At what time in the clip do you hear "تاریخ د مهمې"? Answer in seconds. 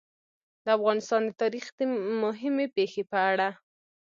1.41-2.67